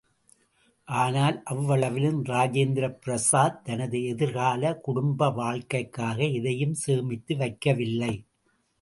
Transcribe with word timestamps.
ஆனால், 0.87 1.43
அவ்வளவிலும், 1.49 2.17
ராஜேந்திர 2.23 2.89
பிரசாத் 2.99 3.65
தனது 3.65 3.99
எதிர்க்கால 4.05 4.73
குடும்ப 4.79 5.29
வாழ்க்கைக்காக 5.31 6.19
எதையும் 6.33 6.73
சேமித்து 6.73 7.35
வைக்கவில்லை. 7.35 8.13